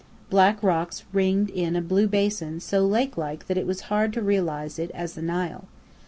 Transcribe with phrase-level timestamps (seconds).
[0.31, 4.21] Black rocks ringed in a blue basin so lake like that it was hard to
[4.23, 5.65] realize it as the Nile.